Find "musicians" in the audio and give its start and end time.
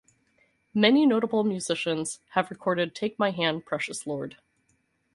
1.43-2.21